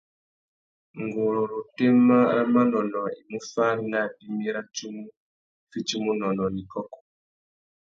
Nguru 1.03 1.41
râ 1.49 1.53
otémá 1.61 2.17
râ 2.35 2.43
manônōh 2.53 3.09
i 3.17 3.19
mú 3.29 3.39
fári 3.51 3.83
nà 3.91 3.97
abimî 4.05 4.47
râ 4.55 4.61
tsumu 4.75 5.03
i 5.11 5.15
fitimú 5.71 6.09
unônōh 6.15 6.49
nà 6.53 6.59
ikôkô. 6.63 6.97